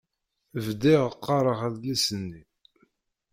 [0.65, 2.41] Bdiɣ qqaṛeɣ adlis-nni.